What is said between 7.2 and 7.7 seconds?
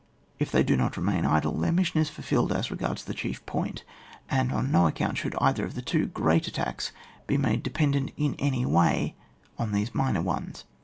be made de